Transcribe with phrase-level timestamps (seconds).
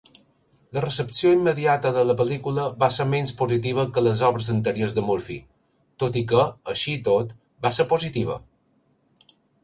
[0.75, 4.47] La recepció immediata de la pel·lícula va ser menys positiva que la de les obres
[4.53, 5.37] anteriors de Murphy,
[6.05, 7.35] tot i que, així i tot,
[7.67, 8.39] va ser positiva.